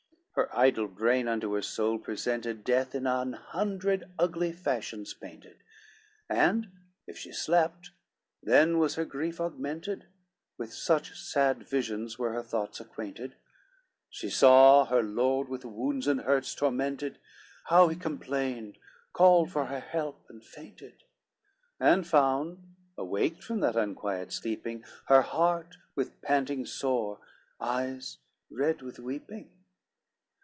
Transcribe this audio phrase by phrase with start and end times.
[0.31, 5.57] LXV Her idle brain unto her soul presented Death in an hundred ugly fashions painted,
[6.29, 6.71] And
[7.05, 7.91] if she slept,
[8.41, 10.07] then was her grief augmented,
[10.57, 13.35] With such sad visions were her thoughts acquainted;
[14.09, 17.19] She saw her lord with wounds and hurts tormented,
[17.65, 18.77] How he complained,
[19.11, 21.03] called for her help, and fainted,
[21.77, 22.63] And found,
[22.97, 27.19] awaked from that unquiet sleeping, Her heart with panting sore;
[27.59, 28.17] eyes,
[28.49, 29.57] red with weeping.